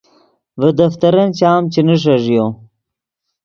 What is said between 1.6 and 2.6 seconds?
چے نیݰݱیو